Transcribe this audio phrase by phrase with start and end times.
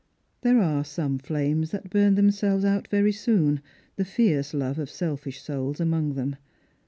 [0.41, 3.61] There are some flames that burn themselves out very soon,
[3.97, 6.37] the fierce love of selfish souls among them.